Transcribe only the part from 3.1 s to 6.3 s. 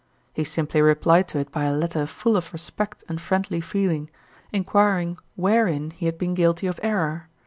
friendly feeling, inquiring wherein he had